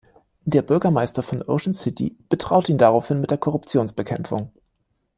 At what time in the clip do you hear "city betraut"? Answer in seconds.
1.75-2.69